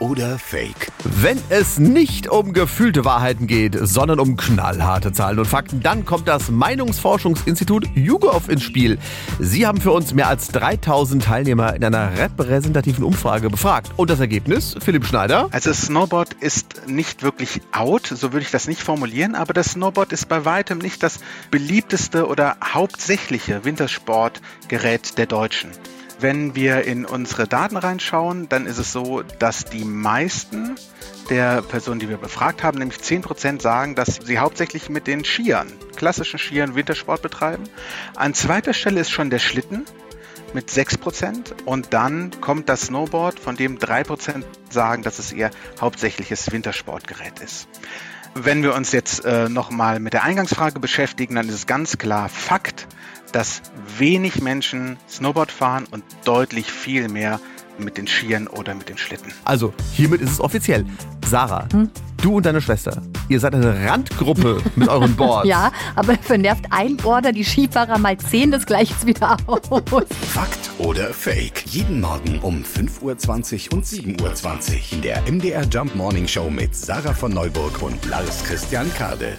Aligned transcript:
oder 0.00 0.38
Fake? 0.38 0.90
Wenn 1.04 1.38
es 1.48 1.78
nicht 1.78 2.28
um 2.28 2.52
gefühlte 2.52 3.04
Wahrheiten 3.04 3.46
geht, 3.46 3.76
sondern 3.80 4.18
um 4.18 4.36
knallharte 4.36 5.12
Zahlen 5.12 5.38
und 5.38 5.44
Fakten, 5.44 5.80
dann 5.80 6.04
kommt 6.04 6.26
das 6.26 6.50
Meinungsforschungsinstitut 6.50 7.86
YouGov 7.94 8.48
ins 8.48 8.64
Spiel. 8.64 8.98
Sie 9.38 9.66
haben 9.66 9.80
für 9.80 9.92
uns 9.92 10.12
mehr 10.12 10.28
als 10.28 10.48
3000 10.48 11.24
Teilnehmer 11.24 11.74
in 11.74 11.84
einer 11.84 12.18
repräsentativen 12.18 13.04
Umfrage 13.04 13.50
befragt. 13.50 13.92
Und 13.96 14.10
das 14.10 14.20
Ergebnis, 14.20 14.76
Philipp 14.80 15.06
Schneider? 15.06 15.48
Also 15.52 15.72
Snowboard 15.72 16.34
ist 16.34 16.88
nicht 16.88 17.22
wirklich 17.22 17.60
out, 17.72 18.06
so 18.06 18.32
würde 18.32 18.44
ich 18.44 18.50
das 18.50 18.66
nicht 18.66 18.82
formulieren, 18.82 19.34
aber 19.34 19.52
das 19.52 19.72
Snowboard 19.72 20.12
ist 20.12 20.28
bei 20.28 20.44
weitem 20.44 20.78
nicht 20.78 21.02
das 21.02 21.20
beliebteste 21.50 22.26
oder 22.26 22.56
hauptsächliche 22.64 23.64
Wintersportgerät 23.64 25.18
der 25.18 25.26
Deutschen. 25.26 25.70
Wenn 26.20 26.54
wir 26.54 26.84
in 26.84 27.06
unsere 27.06 27.48
Daten 27.48 27.78
reinschauen, 27.78 28.48
dann 28.48 28.66
ist 28.66 28.76
es 28.76 28.92
so, 28.92 29.22
dass 29.38 29.64
die 29.64 29.84
meisten 29.84 30.76
der 31.30 31.62
Personen, 31.62 31.98
die 31.98 32.10
wir 32.10 32.18
befragt 32.18 32.62
haben, 32.62 32.78
nämlich 32.78 32.98
10% 32.98 33.62
sagen, 33.62 33.94
dass 33.94 34.16
sie 34.16 34.38
hauptsächlich 34.38 34.90
mit 34.90 35.06
den 35.06 35.24
Skiern, 35.24 35.72
klassischen 35.96 36.38
Skiern, 36.38 36.74
Wintersport 36.74 37.22
betreiben. 37.22 37.64
An 38.16 38.34
zweiter 38.34 38.74
Stelle 38.74 39.00
ist 39.00 39.10
schon 39.10 39.30
der 39.30 39.38
Schlitten 39.38 39.86
mit 40.54 40.70
6% 40.70 41.64
und 41.64 41.92
dann 41.92 42.30
kommt 42.40 42.68
das 42.68 42.82
Snowboard, 42.82 43.38
von 43.38 43.56
dem 43.56 43.78
3% 43.78 44.42
sagen, 44.70 45.02
dass 45.02 45.18
es 45.18 45.32
ihr 45.32 45.50
hauptsächliches 45.80 46.50
Wintersportgerät 46.52 47.40
ist. 47.40 47.68
Wenn 48.34 48.62
wir 48.62 48.74
uns 48.74 48.92
jetzt 48.92 49.24
äh, 49.24 49.48
nochmal 49.48 49.98
mit 49.98 50.12
der 50.12 50.22
Eingangsfrage 50.22 50.78
beschäftigen, 50.78 51.34
dann 51.34 51.48
ist 51.48 51.54
es 51.54 51.66
ganz 51.66 51.98
klar 51.98 52.28
Fakt, 52.28 52.86
dass 53.32 53.62
wenig 53.98 54.40
Menschen 54.40 54.98
Snowboard 55.08 55.50
fahren 55.50 55.86
und 55.90 56.04
deutlich 56.24 56.70
viel 56.70 57.08
mehr 57.08 57.40
mit 57.78 57.96
den 57.96 58.06
Skiern 58.06 58.46
oder 58.46 58.74
mit 58.74 58.88
den 58.88 58.98
Schlitten. 58.98 59.32
Also, 59.44 59.72
hiermit 59.92 60.20
ist 60.20 60.30
es 60.30 60.40
offiziell. 60.40 60.84
Sarah, 61.30 61.68
hm? 61.70 61.88
du 62.20 62.38
und 62.38 62.44
deine 62.44 62.60
Schwester, 62.60 63.00
ihr 63.28 63.38
seid 63.38 63.54
eine 63.54 63.88
Randgruppe 63.88 64.60
mit 64.74 64.88
euren 64.88 65.14
Boards. 65.14 65.48
ja, 65.48 65.70
aber 65.94 66.16
vernervt 66.16 66.64
ein 66.70 66.96
Boarder 66.96 67.30
die 67.30 67.44
Skifahrer 67.44 67.98
mal 67.98 68.16
zehn, 68.16 68.50
das 68.50 68.66
gleicht 68.66 68.96
es 68.98 69.06
wieder 69.06 69.36
aus. 69.46 69.60
Fakt 70.32 70.70
oder 70.78 71.14
Fake? 71.14 71.64
Jeden 71.66 72.00
Morgen 72.00 72.40
um 72.40 72.64
5.20 72.64 73.70
Uhr 73.70 73.76
und 73.76 73.86
7.20 73.86 74.18
Uhr 74.20 74.92
in 74.92 75.02
der 75.02 75.22
MDR 75.30 75.64
Jump 75.70 75.94
Morning 75.94 76.26
Show 76.26 76.50
mit 76.50 76.74
Sarah 76.74 77.14
von 77.14 77.32
Neuburg 77.32 77.80
und 77.80 78.04
Lars 78.06 78.42
Christian 78.42 78.92
Kade. 78.94 79.38